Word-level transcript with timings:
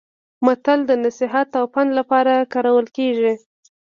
متل 0.45 0.79
د 0.89 0.91
نصيحت 1.03 1.49
او 1.59 1.65
پند 1.73 1.89
لپاره 1.99 2.33
کارول 2.53 2.85
کیږي 2.97 3.33